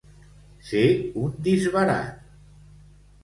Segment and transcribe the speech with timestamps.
[0.69, 0.81] Ser
[1.25, 2.25] un disbarat.